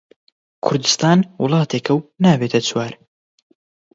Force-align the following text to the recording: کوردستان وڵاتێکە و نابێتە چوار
کوردستان 0.65 1.19
وڵاتێکە 1.43 1.93
و 1.95 2.05
نابێتە 2.23 2.59
چوار 2.67 2.91